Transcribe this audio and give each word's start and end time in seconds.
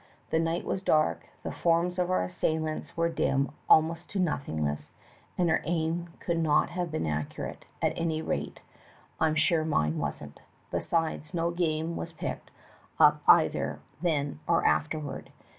The 0.31 0.39
night 0.39 0.65
was 0.65 0.81
dark, 0.81 1.27
the 1.43 1.51
forms 1.51 1.99
of 1.99 2.09
our 2.09 2.23
assailants 2.23 2.97
were 2.97 3.07
dim 3.07 3.51
almost 3.69 4.09
to 4.09 4.19
nothingness, 4.19 4.89
and 5.37 5.47
our 5.47 5.61
aim 5.63 6.09
could 6.19 6.39
not 6.39 6.71
have 6.71 6.89
been 6.89 7.05
accurate; 7.05 7.65
at 7.83 7.93
any 7.95 8.19
rate, 8.19 8.61
I'm 9.19 9.35
sure 9.35 9.63
mine 9.63 9.99
wasn't. 9.99 10.39
Besides, 10.71 11.35
no 11.35 11.51
game 11.51 11.95
was 11.95 12.13
picked 12.13 12.49
up 12.99 13.21
either 13.27 13.77
then 14.01 14.39
or 14.47 14.65
afterward. 14.65 15.29